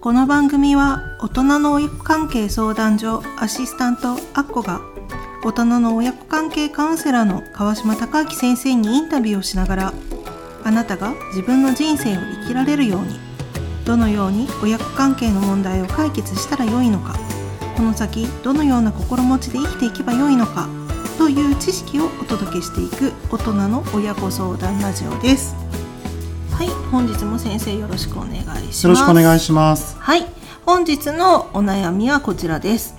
[0.00, 4.80] この番組は大人の親子関係相談所アシスタントアッコが
[5.42, 9.92] 大人の親子関係カウンセラーの川島隆明先生にインタビューをしながら
[10.64, 13.18] あなたが自分の人生を生きられるように
[13.84, 17.16] どのように親子関係の問題を解決したらよいのか
[17.76, 20.68] この先どのような心持ちで生きていけばよいのか
[21.18, 25.85] という知識をお届けしていく大人の親子相談ラジオです。
[26.56, 28.86] はい本日も先生よろしくお願いします。
[28.86, 29.96] よろしくお願いします。
[29.98, 30.24] はい
[30.64, 32.96] 本日のお悩みはこちらです。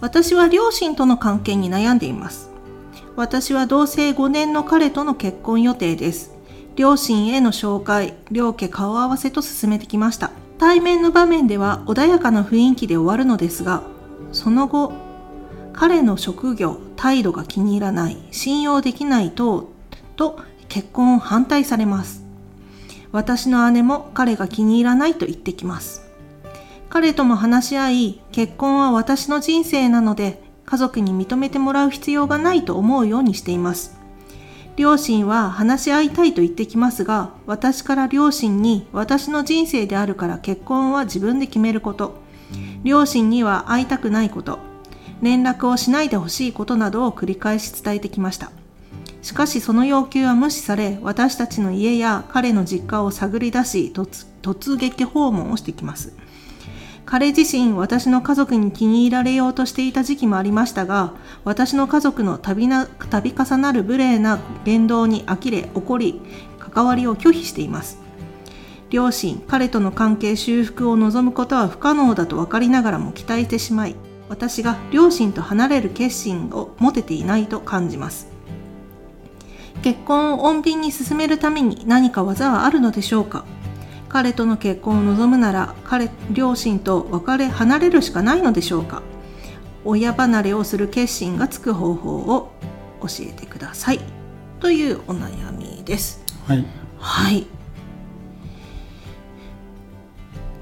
[0.00, 2.50] 私は両親との関係に悩んでいます。
[3.16, 6.32] 私は同棲5年の彼との結婚予定です。
[6.74, 10.30] 両親への紹介両家顔合わせと進めてきました。
[10.60, 13.82] 対面の場面では穏やかな雰囲気で終わるのですが
[14.30, 14.92] その後
[15.72, 19.70] 彼の職業態度が気に入らない信用できない等
[20.16, 22.19] と結婚を反対されます
[23.12, 26.08] 私の姉も彼が気に入らないと言ってきます。
[26.88, 33.96] 彼とも話し合い結婚は私の人生なので家族に認めてもらう必要がないと思うようにしています。
[34.76, 42.18] 両親は話し合いたいと言ってきますが私から両親に私の人生であるから結婚は自分で決めること。
[42.82, 44.58] 両親には会いたくないこと。
[45.22, 48.52] 連絡をしないでほしいことなどを繰り返し伝えてきました。
[49.22, 56.12] しかしその要求は無視され私たちの家や彼の実家を探り出し突撃訪問をしてきます。
[57.04, 61.12] 彼自身私の家族に気に入られようとしていた時期もありましたが
[61.42, 66.20] 私の家族の度な度重なる無礼な言動に呆れ怒り
[66.60, 67.98] 関わりを拒否しています。
[68.90, 73.96] 両親彼との関係修復を望むことは不可能だと分かりながらも期待してしまい
[74.28, 78.29] 私が両親と離れる決心を持てていないと感じます。
[79.82, 83.44] 結婚を穏便に進めるために何か技はあるのでしょうか？
[84.08, 89.02] 彼との結婚を望むなら彼両親と別れ離れるしかないのでしょうか？
[89.84, 92.52] 親離れをする決心がつく方法を
[93.00, 94.00] 教えてください。
[94.58, 96.22] というお悩みです。
[96.46, 96.66] はい。
[96.98, 97.46] はい。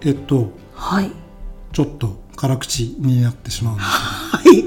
[0.03, 1.10] えっと、はい。
[1.72, 3.88] ちょっと辛口になってしまうんです。
[3.88, 4.64] はい。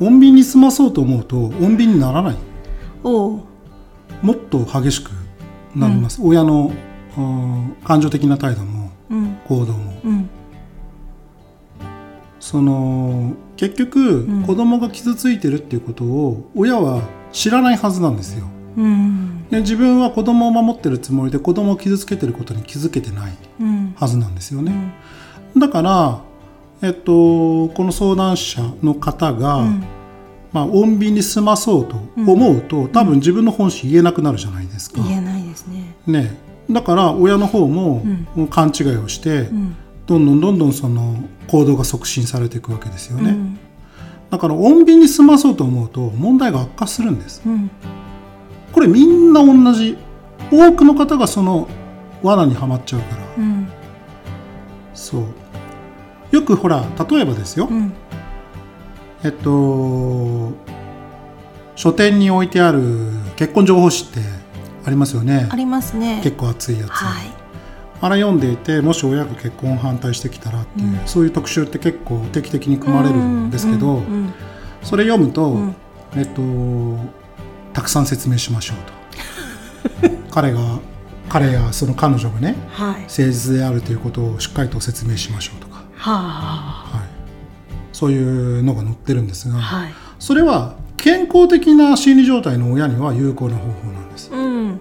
[0.00, 2.36] 穏便に済まそうと思うと、穏便にならない。
[3.02, 3.46] も
[4.32, 5.10] っと激しく
[5.74, 6.20] なります。
[6.22, 6.72] 親の
[7.16, 10.00] うん感情的な態度もうん行動も。
[10.04, 10.30] うん
[12.40, 18.46] その結局、ん子供が傷ついてるっていうことを親は知らないはずなんですよ。
[18.76, 24.72] うんで自分は子供を守ってるつもりで子供を傷つけてることに気づけてないうんはずなんですよね。
[25.56, 26.22] だから、
[26.80, 29.84] えっと、この相談者の方が、うん
[30.52, 35.02] まあ、穏便に済まそうと思うと、多分自分の本心言えなくなるじゃないですか。
[35.02, 35.94] 言えないですね。
[36.06, 36.36] ね、
[36.70, 38.02] だから親の方も
[38.50, 39.76] 勘違いをして、うん。
[40.06, 43.30] どんどんどんどんその行動が促進されていくわけですよね。
[43.30, 43.58] うん。
[44.30, 47.42] だから穏便に済まそうと思うと問題が悪化するんです。
[47.44, 47.70] うん。
[48.72, 49.98] これみんな同じ
[50.50, 51.68] 多くの方がその
[52.22, 53.22] 罠にはまっちゃうから。
[53.36, 53.68] うん。
[54.94, 55.24] そう。
[56.30, 57.92] よくほら例えばですよ、うん
[59.24, 60.52] えっと
[61.76, 62.80] 書店に置いてある
[63.36, 64.20] 結婚情報誌って
[64.84, 65.48] ありますよね。
[65.50, 66.20] ありますね。
[66.24, 67.26] 結構熱いやつ、はい。
[68.00, 71.06] あれ読んでいてもし親が結婚を反対してきたらっていう、うん。
[71.06, 73.96] そういう特集って結構定期的に組まれるんですけど、うん。
[73.96, 74.34] うん。
[74.82, 75.76] それ読むと、うん。
[76.16, 76.42] えっと
[77.72, 80.08] たくさん説明しましょうと。
[80.30, 80.60] 彼が
[81.28, 83.02] 彼やその彼女がねはい。
[83.02, 87.07] 誠実であるということをしっかりと説明しましょうとか、ははい、
[87.98, 89.92] そういうのが載ってるんですが、あはい。
[90.20, 94.30] それは健康的な心理状態の親には有効な方法なんです。
[94.32, 94.78] うん。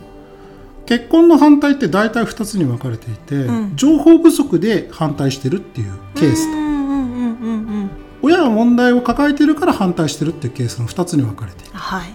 [0.85, 3.75] 結婚の反対って大体2つに分かれていて、うん。
[3.75, 7.55] 情報不足で反対してるっていうケースと、うんうんうんうんう
[7.85, 7.89] ん。
[8.21, 11.71] 親が問題を抱えてるから反対してるっていうケースの2つに分かれている。
[11.73, 12.13] はい。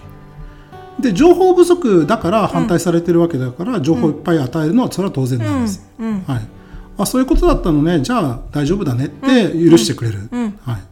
[1.01, 6.21] で情報不足だから反対されてるわけだから、情報いっぱい与えるのはそれは当然なんです、うんうん。
[6.21, 6.47] はい、
[6.99, 8.01] あそういうことだったのね。
[8.01, 10.59] じゃあ大丈夫だねって許してくれる、うん。
[10.61, 10.83] はい、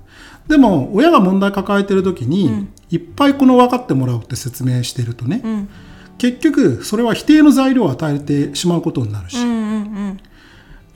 [0.47, 5.69] でも親が問題抱えてる時に、いっぱいこの分かってもらおうって説明してるとね、うん。
[6.17, 9.37] 結局それは否定の材料を与えてしまうことになるし、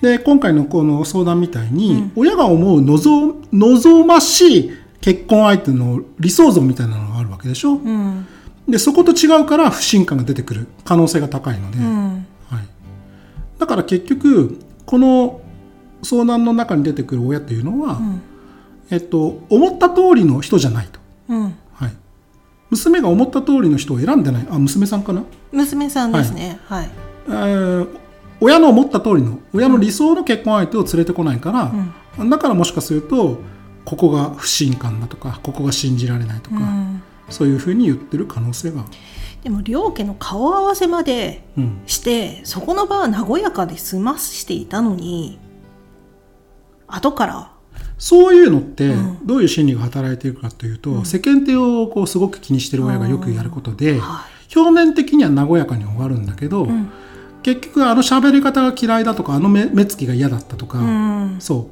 [0.01, 4.71] で今回のこの相談みたいに、親が思う望望ましい
[5.01, 7.79] 結婚相手の理想像みたいなのがあるわけでしょ、うん。
[7.79, 8.27] うん
[8.67, 12.25] でそこと違うから不信感が出てくる可能性が高いので、うん。
[12.49, 12.67] はい、
[13.59, 15.41] だから結局この
[16.01, 18.21] 相談の中に出てくる親というのは、ん
[18.89, 20.99] えっと、思った通りの人じゃないと、
[21.29, 21.55] うん。
[21.73, 21.93] はい、
[22.69, 24.47] 娘が思った通りの人を選んでない。
[24.49, 26.59] あ娘さんかな、娘さんですね。
[26.67, 26.89] はい。
[27.27, 27.87] えー
[28.41, 31.53] 親の思った通りの親の理想の結婚相手を連れてこないか
[32.17, 33.37] ら、だからもしかすると
[33.85, 37.01] ここが不信感だとかここが信じられないとか、うん。
[37.29, 38.85] そういうふうに言ってる可能性が、
[39.43, 45.39] でも両家の顔合わせまでうん、してそこの場は和やかで済ましていたのに
[46.87, 47.51] 後から
[47.97, 49.25] そういうのってうん。
[49.25, 56.91] どういう心理が働いているかというと、世間体をこうすごく気にしてる親がよくやることで、は表面的には和やかに終わるんだけど、ん。
[57.43, 61.37] 結局あの喋り方が嫌いだとかあの目目つきが嫌だったとか、うん。
[61.39, 61.69] そ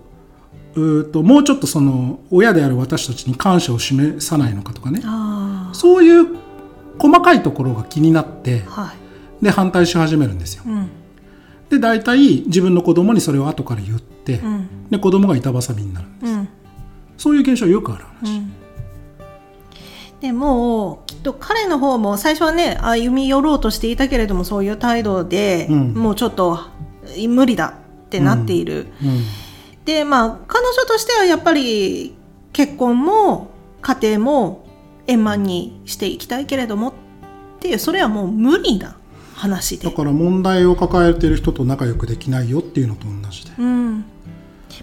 [0.75, 0.81] う。
[0.81, 5.01] うーともうちょっとその親である私たちに感謝を示さないのかとかね。
[5.03, 6.27] あそういう
[6.97, 8.93] 細かいところが気になってあは
[9.41, 9.43] い。
[9.43, 10.63] で反対し始めるんですよ。
[10.65, 10.89] うん
[11.69, 14.89] で大体自分の子供にそれを後から言って、うん。
[14.89, 16.49] で子供が板挟みになるうん。
[17.17, 18.41] そういう現象はよくある話。
[20.21, 25.93] でもきっと彼の方も最初はね歩み寄ろうとしていたけれどもそういう態度で、うん。
[25.93, 26.59] もうちょっと
[27.27, 27.75] 無理だ
[28.05, 29.23] ってなっている、うん。
[29.85, 32.15] でまあ彼女としてはやっぱり
[32.53, 33.51] 結婚も
[33.81, 34.65] 家庭も
[35.07, 36.93] 円満にしていきたいけれどもっ
[37.59, 38.95] ていうそれはもう無理な
[39.43, 39.89] 話で。
[39.89, 44.05] だから問題を抱えている人と仲良くできないよっていうのと同じで、うん、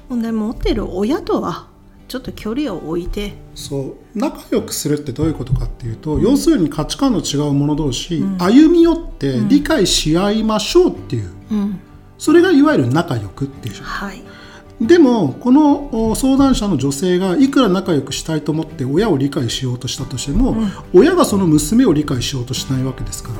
[0.08, 1.68] 問題持ってる親とは
[2.08, 3.32] ちょっと距離を置いて。
[3.54, 4.18] そう。
[4.18, 11.80] 仲良くするってどういうことかっていうと、要するに価値観の違う者同士、歩み寄って理解し合いましょうっていう、うん。
[12.18, 14.22] それがいわゆる仲良くっていうはい
[14.80, 20.56] でもこのお相談者の女性がいくら仲良くしたいと思って親を理解しようとしたとしても、
[20.94, 23.34] 親がその娘を理解しようとしないわけですから、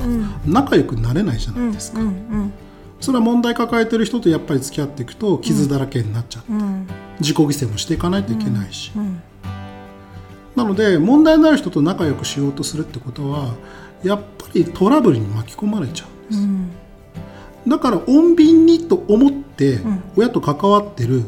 [0.45, 2.53] 仲良くなれないじゃないですか、うんうん
[3.01, 6.87] それは問題抱えてる人とやっぱり付き合っていくと傷だらけになっちゃう、うん。
[7.19, 9.19] 自己犠牲もしていかないといけないし、うん。
[10.55, 13.55] なので問題のある人と仲良くしようとするってことは
[14.03, 16.71] やっぱりトラブルに巻き込まれちゃうんです、うん
[17.67, 20.03] だから穏便にと思ってん。
[20.15, 21.23] 親と関わってる、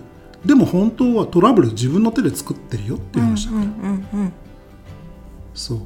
[0.46, 4.34] でも本当はトラブル自分の手で作ってるよっていう話だ、うんうんうん。
[5.54, 5.80] そう。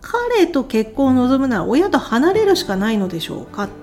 [0.00, 3.74] 彼と結婚を望むなら親と離れるしかないのでしょうかって。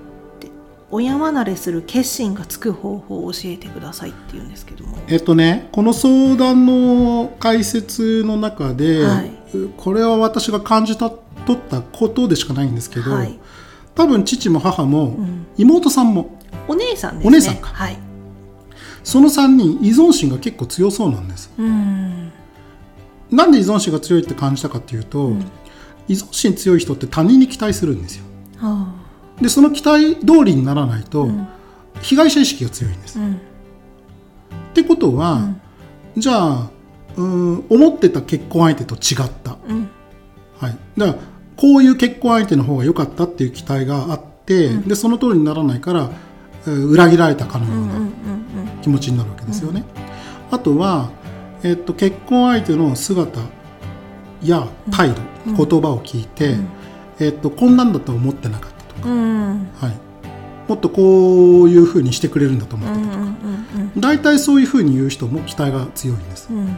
[0.90, 4.98] 親離れする決心がつく方法を教えてくださいって言うんですけども。
[5.08, 9.32] えっとねこの相談の解説の中で、はい。
[9.76, 13.38] これは私が感じ取ったことでしかないんですけど、はい
[13.94, 15.46] 多分父も母も、ん。
[15.56, 16.38] 妹さんも。
[16.68, 17.28] お姉さんですね。
[17.28, 17.68] お姉さんか。
[17.68, 17.98] はい。
[19.04, 21.50] その3人依存心が結構強そうなんです。
[21.58, 22.32] うん。
[23.30, 25.32] なんで依存心が強いって感じたかっていうと、
[26.08, 28.24] 依存心強い人って他人に期待するんですよ。
[28.60, 28.94] あ
[29.40, 31.28] でその期待通りにならないと、
[32.00, 33.22] 被害者意識が強いんです、っ
[34.74, 35.48] てことは、
[36.16, 36.70] じゃあ
[37.16, 39.90] うーん思ってた結婚相手と違った、うん。
[40.60, 41.18] はい、だから
[41.56, 46.10] こういう結婚相手の方が良かったっていう期待があって、でその通りにならないから、
[46.66, 48.12] えー裏切られたかのようなうんうん
[48.82, 49.84] 気持ちになるわけですよね。
[50.50, 51.10] あとは、
[51.62, 53.40] えっと結婚相手の姿
[54.42, 55.16] や態度、
[55.46, 56.56] 言葉を聞いて、
[57.18, 59.14] えっとこんなんだとは思ってなかったとか、うん。
[59.14, 59.96] うんはい、
[60.68, 63.32] もっとこういうふうにしてくれるんだと思ってた、うんうんうん
[63.96, 66.48] 大体そういうふうに言う人も期待が強いんです。
[66.50, 66.76] うん。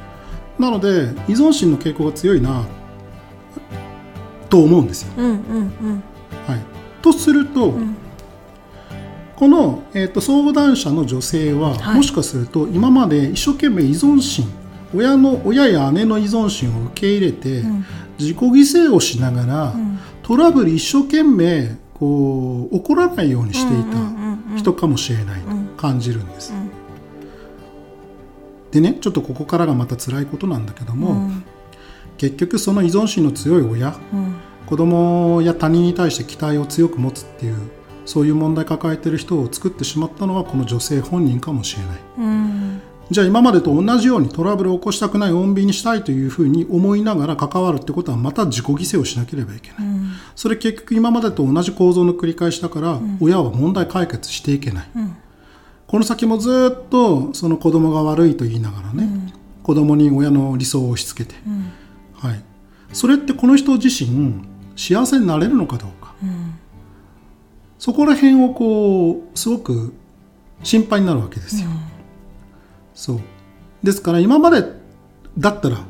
[0.59, 2.65] なので依存心の傾向が強いな
[4.55, 5.12] と思うんですよ。
[5.17, 6.03] うんうんうん。
[6.47, 6.61] はい、
[7.03, 7.97] とすると、ん。
[9.35, 11.96] この、えー、と相談者の女性は、はい。
[11.96, 14.49] もしかすると今まで一生懸命依存心
[14.94, 17.84] 親の親や姉の依存心を受け入れて、ん。
[18.17, 19.99] 自己犠牲をしながら、ん。
[20.23, 25.67] トラブル一生懸命こう起こらないようにしていた人かもしれないとうん。
[25.77, 26.53] 感じるんです。
[26.53, 26.70] ん。
[28.70, 31.44] でねちょっとここからがまた辛いことなんだけども、うん。
[32.19, 37.56] 結局その依存心の強い親うん子供や他人に対して期待を強く持つっていう
[38.06, 42.01] そういう問題抱えてる人を作ってしまったのはこの女性本人かもしれない。
[42.19, 42.81] うん。
[43.11, 50.13] じゃあ今までと同じようにトラブルを起こしたくない穏便にしたいというふうに思いながら関わるってことはまた自己犠牲をしなければいけない、うん。
[50.35, 55.17] それ結局今までと同じ構造の繰り返しだから、親は問題解決していけない、ん。
[55.87, 59.09] この先もずっとその子供が悪いと言いながらね、
[59.63, 61.73] 子供に親の理想を押し付けて、うん。
[62.15, 62.43] はい、
[62.93, 66.14] それってこの人自身幸せになれるのかどうか。
[66.22, 66.54] うん。
[67.78, 69.93] そこら辺をこうすごく
[70.62, 71.69] 心配になるわけですよ。
[72.94, 73.20] そう。
[73.82, 74.64] ですから今まで
[75.36, 75.84] だったら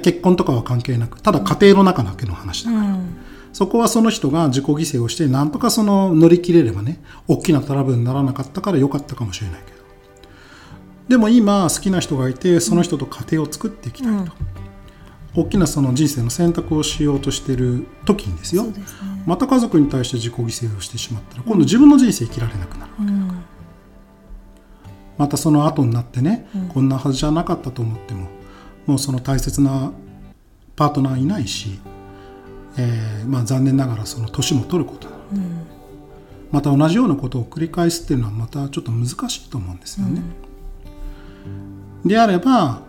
[0.00, 3.16] 結婚とかは関係なくただ家庭の中だけの話だから、うん。
[3.52, 9.74] そこはその人が自己犠牲をしてなんとかその乗り切れればね大きなトラブルにならなかったから良かったかもしれないけど。
[11.08, 14.32] でも今好きな人がいてその人と家庭を作っていきたいと、
[15.36, 18.74] 大きなその人生の選択をしようとしている時にですよね。
[19.26, 23.30] また家族に対して自己犠牲をしてしまったら今度自分の人生生きられなくなる、うん。
[25.18, 28.28] またその後になってね、こんなはずじゃなかったと思っても
[28.86, 29.92] もうその大切な
[30.76, 31.78] パートナーいないし、
[32.76, 35.08] えーまあ、残念ながらその年も取ること。
[35.08, 35.14] だ、
[36.52, 40.22] また同じようなことを繰り返すっていうのはまたちょっと難しいと思うんですよね。
[42.04, 42.82] であれば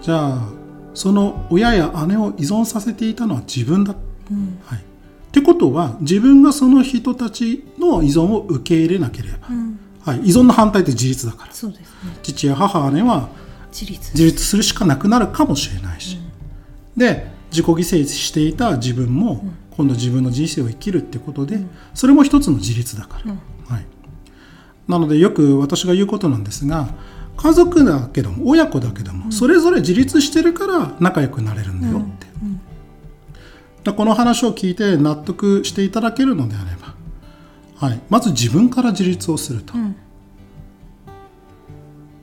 [0.00, 0.48] じゃあ
[0.94, 3.94] その親や姉を依存させていたのは自分だ、
[4.64, 4.82] はい、っ
[5.32, 9.48] てことは自分がその人たちの依存を受け入れなければ、
[10.12, 11.52] はい、依存の反対って自立だから。
[11.52, 11.86] そうですね。
[12.22, 13.28] 父や母姉は
[13.72, 14.12] 自立。
[14.12, 16.18] 自立するしかなくなるかもしれないし、
[16.96, 19.44] で自己犠牲していた自分も
[19.76, 21.60] 今度自分の人生を生きるってことで、
[21.92, 23.32] それも一つの自立だから、
[23.74, 23.86] はい、
[24.86, 26.88] なのでよく私が言うことなんですが
[27.36, 32.26] 家族だけども親子だけども、それぞれ自立してるから仲良くなれるんだよって、
[33.84, 36.94] でこの話を聞いて納得していただけるのであれば、
[37.86, 39.96] はい、まず自分から自立をすると、ん。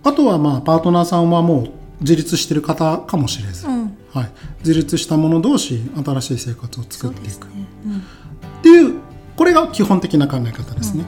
[0.04, 3.96] あとはまあパートナーさんはもう自立してる方かもしれず、うん。
[4.12, 7.68] はい、自立した者同士新しい生活を作っていく、ね。
[7.86, 7.98] うん。
[7.98, 8.02] っ
[8.64, 8.96] ていう
[9.36, 11.04] これが基本的な考え方ですね、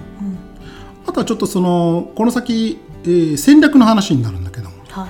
[1.06, 4.76] あとはちょっとそのこの先、えー戦略の話になるんだけども。
[4.90, 5.08] は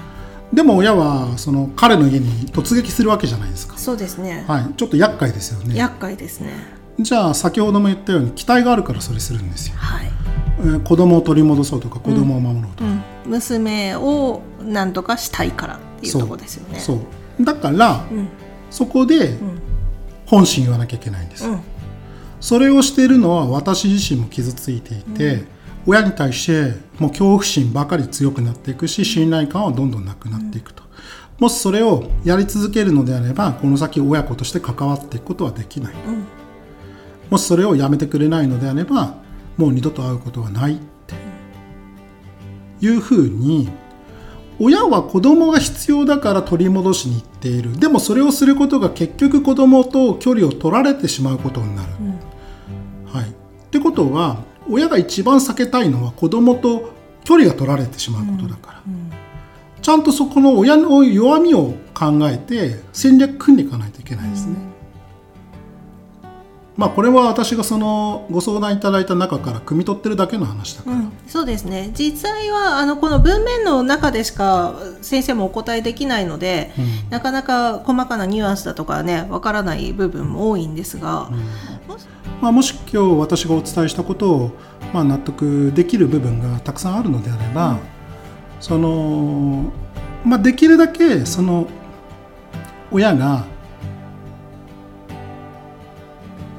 [0.52, 0.56] い。
[0.56, 4.46] でも親はその彼の家に突撃するわけじゃないですか、そうですね。
[4.48, 5.76] はい、ちょっと厄介ですよね。
[5.76, 6.52] 厄介ですね。
[7.00, 10.12] じゃあ先ほども言ったように期待があるからそれするんですよ、はい。
[10.60, 12.90] えー子供を取り戻そうとか子供を守ろうとか、
[13.26, 13.32] うん。
[13.32, 16.80] 娘を何とかしたいからっていうところですよね。
[16.80, 17.00] そ
[17.40, 17.44] う。
[17.44, 18.28] だから、うん。
[18.70, 19.40] そこでん。
[20.28, 21.60] 本心言わなきゃいけないんです、うん。
[22.40, 25.46] それをしているのは私自身も傷ついていて、
[25.86, 30.84] 親に対してもう恐怖心ばかり強くなっていくし信頼感はどんどんなくなっていくと、
[31.40, 35.98] もしそれをやり続けるのであればこの先親子として関わっていくことはできない、ん。
[37.30, 39.16] もしそれをやめてくれないのであれば
[39.58, 41.16] もう二度と会うことはないって。
[42.82, 43.70] いうふうに
[44.60, 47.78] 親は子供が必要だから取り戻しに行っている。
[47.78, 51.90] でもそれをすることが結局子供と距離を取られてしまうことになる、
[53.06, 53.34] はい、っ
[53.72, 56.94] てことは親が一番避けたいのは子供と
[57.24, 58.84] 距離が取られてしまうことだから、
[59.82, 64.73] ちゃんとそこの親の弱みを考えて戦略組んでいかないといけないですね。
[66.76, 71.92] まあこれは私がそのご相談いただいた中から汲み取ってるだけの話だから、うん、そうですね。
[71.94, 77.10] 実際はあのこの文面の中でしか先生もお答えできないので、うん。
[77.10, 81.30] なかなか細かなニュアンスだとかねわからない部分も多いんですが、
[81.88, 82.08] もし
[82.42, 84.52] まあ、もし今日私がお伝えしたことを、
[84.94, 87.78] まあ、納得できる部分がたくさんあるのであれば、
[88.60, 89.72] その、
[90.26, 91.68] まあ、できるだけその
[92.92, 93.46] 親が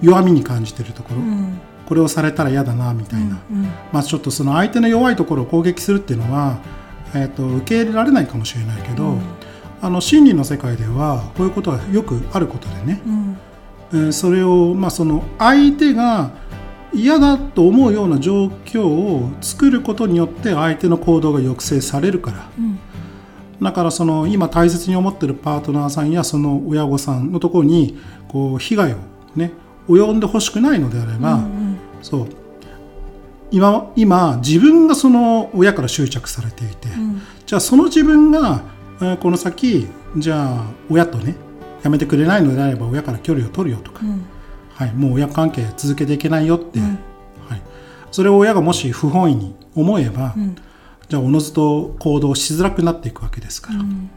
[0.05, 1.61] 弱みに感じているところ、うん。
[1.87, 6.59] これをされたら嫌だなみたいな、うんまあ、ちょっとその相手の弱いところを攻撃するっていうのは、
[7.15, 9.23] えー、と受け入れられないかもしれないけど、うん。
[9.81, 13.37] あの心理の世界ではこういうことはよくあることでね、うん。
[13.93, 16.33] えーそれを、まあ、その相手が
[16.93, 22.49] 嫌だと思うような状況を作ることによって相手の行動が抑制されるから。
[22.59, 22.79] うん。
[23.63, 28.97] だからその今大切に思ってるパートナーさんやその親御さんのところにこう被害を
[29.37, 29.53] ね
[29.89, 31.79] 及んでほしくないのであれば、うん。
[32.03, 32.29] そう。
[33.51, 37.23] 今今自分がその親から執着されていて、うん。
[37.47, 38.63] じゃあその自分が、
[39.01, 39.87] えーこの先
[40.17, 41.35] じゃあ親とね
[41.83, 44.25] やめてくれないのであれば親から距離を取るよとか、うん。
[44.75, 46.99] はい、もう親関係続けていけないよって、うん。
[47.49, 47.63] はい、
[48.11, 50.57] それを親がもし不本意に思えば、うん。
[51.09, 54.11] じゃあおのずと行動しづらくなっていくわけですから、うん。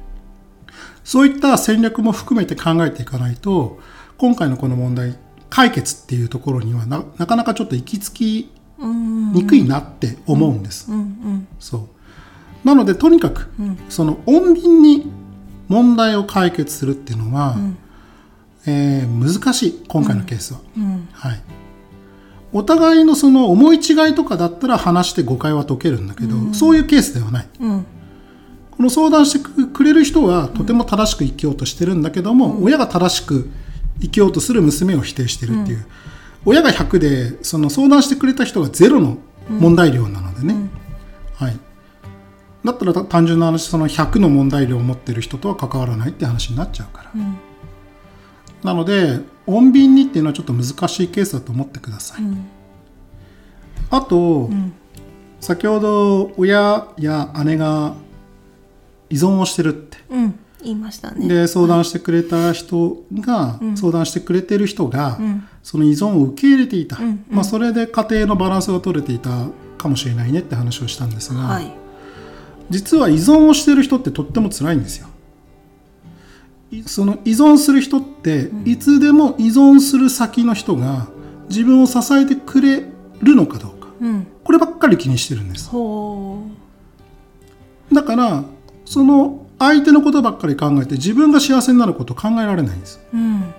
[1.03, 3.79] そういった戦略も含めて考えていかないと
[4.17, 5.17] 今回のこの問題
[5.49, 10.89] 解決っていうところにはなかなかちょっと行き着きにくいなって思うんです。
[11.59, 13.77] そうなのでとにかく、うん。
[13.87, 15.09] その穏便に
[15.67, 17.77] 問題を解決するっていうのは、ん。
[18.65, 20.59] えー難しい今回のケースは。
[21.13, 21.41] はい、
[22.51, 26.07] お互いのその思い違いとかだったら話して誤解は解けるん。
[26.07, 27.47] だけど、そういうケースではない
[28.71, 32.01] この相談してくれる人はとても正しく生きようとしてるん。
[32.01, 33.49] だけども、親が正しく
[34.01, 35.85] 生きようとする娘を否定してるっていう、
[36.45, 39.17] 親が100でその相談してくれた人がゼロの
[39.49, 40.55] 問題量なのでね、
[41.35, 41.57] はい、
[42.63, 47.37] だったらた単純な話その100の問題量を持ってる人とは関わらないって話になっちゃうから、ん。
[48.63, 52.47] なので穏便にっていうのはちょっと難しいケースだと思ってください、ん。
[53.89, 54.73] あと、ん。
[55.39, 57.95] 先ほど親や姉が
[59.09, 59.97] 依存をしてるって。
[60.09, 61.27] うん言いましたね。
[61.27, 65.47] で相談してくれた人が、相談してくれてる人が、ん。
[65.63, 69.47] その依存を受け入れていた、んまあ、それで家庭のバランスが取れていた
[69.77, 71.71] かもしれないねって話をしたんですが、はい。
[72.69, 75.07] 実は依存をしてる人ってとっても辛いんですよ。
[76.71, 81.07] いその依存する人っていつでも依存する先の人が
[81.49, 82.83] 自分を支えてくれ
[83.21, 83.89] るのかどうか。
[84.01, 84.27] うん。
[84.43, 85.69] こればっかり気にしてるんです。
[85.69, 86.43] ほ
[87.91, 88.43] だから
[88.85, 92.99] その相手のことばっかり考えて自分が幸せになることを考えられないんです。
[93.13, 93.53] ううん。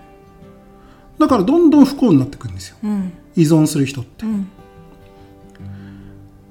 [1.19, 2.77] だからどんどん不幸になってくるんですよ。
[2.85, 3.13] うん。
[3.37, 4.25] 依存する人って。
[4.25, 4.49] うん。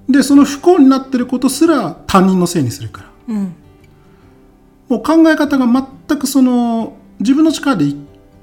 [0.09, 3.35] でその不幸になってることすら他人のせいにするから。
[3.35, 3.55] うん。
[4.89, 7.97] もう考え方が全くその自分の力で生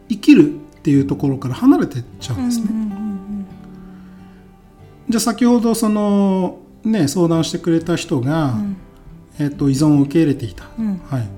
[0.09, 3.05] 生きるっていうところから離れてっちゃうんですね、うんうん
[5.07, 8.77] じゃあ先ほどそのね相談してくれた人が、ん
[9.39, 11.01] えっと依存を受け入れていた、うん。
[11.07, 11.29] はい、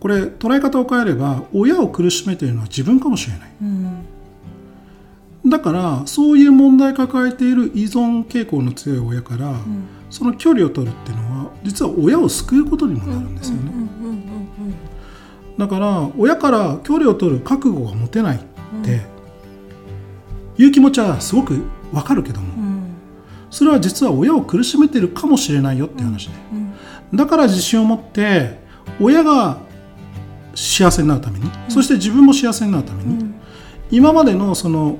[0.00, 3.52] これ捉え方を変えれば親を苦しめているのは自分かもしれない。
[3.62, 4.06] うん。
[5.50, 9.54] だからそういう問題抱えている依存傾向の強い親から、
[10.08, 14.22] その距離を取るっていうのは実は親を救うことにもなるんですよね、うんうん
[15.58, 18.40] だから親から距離を取る覚悟が持てないっ
[18.82, 19.02] て、
[20.56, 22.66] いう気持ちはすごくわかるけども、うん。
[22.66, 22.82] うん
[23.50, 26.61] それは実は親を苦しめてるかもしれないよっていう話で、うん
[27.14, 28.58] だから自信を持って
[29.00, 29.58] 親が
[30.54, 33.34] 幸せになるために、そして自分も幸せになるために、うん。
[33.90, 34.96] 今までのその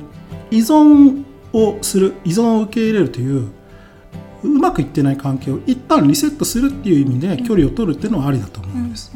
[0.51, 3.51] 依存をする依存を受け入れるという
[4.43, 9.13] うまくいってない関係を一旦リセットするっていう意味で距離を取るっていうのはありだと思うんです、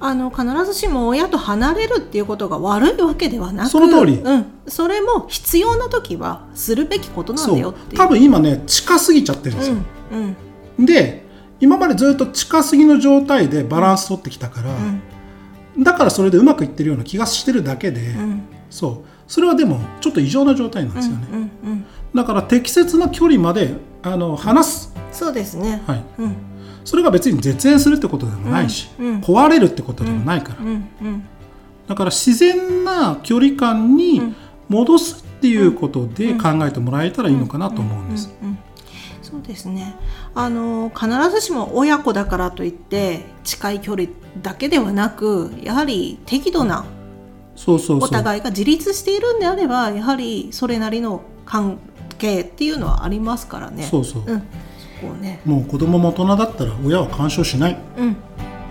[0.00, 4.14] あの必ずしも親と離れるっていうことが悪いわけではなくその通り。
[4.14, 9.76] うん、それも必要な時はするべきことなんだよって多分今ね近すぎちゃってるんですよ、
[10.12, 10.36] うん
[10.78, 10.86] うん。
[10.86, 11.27] で
[11.60, 14.70] 今までずっと近すぎの状態でバランス取ってきたから、
[15.78, 18.42] だからそれでうまくいってるような気がしてるだけで、うん。
[18.70, 19.08] そう。
[19.26, 21.84] それはでもちょっと異常な状態なんですよね、うんうん
[22.14, 26.36] だから適切な距離まであの離す、そうですね、はい、うん。
[26.82, 29.06] それが別に絶縁するってことでもないし、うん。
[29.06, 29.20] うん。
[29.20, 30.68] 壊れるってことでもないから、うん。
[30.68, 31.22] うん。
[31.86, 34.34] だから自然な距離感に
[34.70, 38.34] 戻すっていうことで考えてもらえたらいいのかなと思うんです。
[38.42, 38.48] うん。
[38.48, 38.58] うん
[39.38, 39.94] そうですね。
[40.34, 44.08] あの必ずしも親子だからといって近い距離
[44.42, 46.84] だけではなくやはり適度な
[47.66, 51.78] お互いが自立しているんであればやはりそれなりの関
[52.18, 53.84] 係っていうのはありますからね。
[53.84, 58.16] そうそう、うん、そこをね、もう子供も大人だったら親は干渉しない、うん。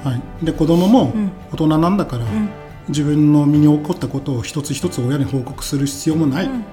[0.03, 1.32] はい、で子供もん。
[1.51, 2.49] 大人なんだから、ん。
[2.89, 6.63] 自分の身に起こったことを一つ一つ親に報告する必要もない、ん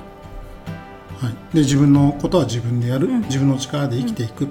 [1.19, 4.49] はい、で自分のことは自分でやる、自分の力で生きていく、ん。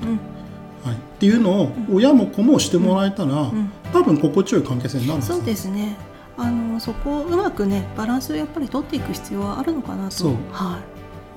[0.84, 3.52] はい、っていうのを親も子もしてもらえたら、
[3.93, 5.95] 多分心地よい関係性になるんですよそうですね。
[6.36, 10.12] あのそこをうまくねバランスをやっぱり取っていく必要はあるのかなと。
[10.12, 10.34] そう。
[10.52, 10.80] は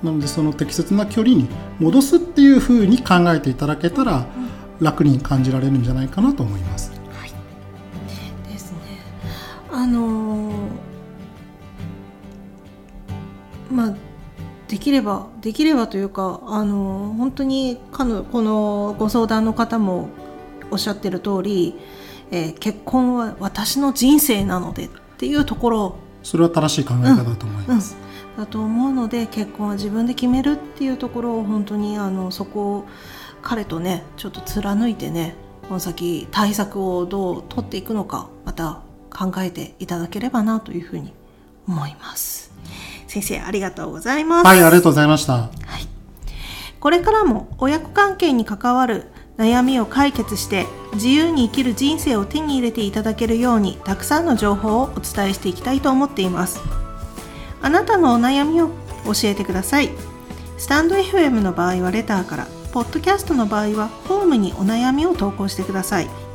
[0.03, 1.47] なのでその適切な距離に
[1.79, 4.25] 戻すっていうふうに考えていただけたら
[4.79, 6.91] 楽に感じられるんじゃないかなと思います。
[7.25, 8.79] い、ですね。
[9.71, 10.86] あのー
[14.77, 20.09] できればできればというかあのー本当にかのこのご相談の方も
[20.69, 21.73] おっしゃってる通り、
[22.29, 25.95] えー結婚は私の人生なのでっていうところ。
[26.21, 27.97] それは正しい考え方だと思います。
[28.37, 32.85] だと思うので結婚は自分で決めるっていうところを本当にあのそこを
[33.41, 35.33] 彼とねちょっと貫いてね
[35.67, 41.13] この先対策をどう取っていくのかまた考えていただければなというふうに
[41.67, 42.51] 思います
[43.21, 45.49] 先生ありがとうございます、はい、ありがとうございました。
[46.79, 56.61] これからも親子関係に関わる悩みを解決して自由に生きる人生を手に入れていただけるようにたくさんの情報をお伝えしていきたいと思っています。
[57.61, 58.69] あなたのお悩みを
[59.05, 59.89] 教えてください。
[60.57, 66.27] スタンド FM の場合はレターからポッドキャストの場合はホームにお悩みを投稿してください。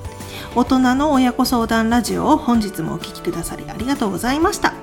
[0.54, 4.74] 大人の親子相談ラジオを本日もお聴きくださりありがとうございました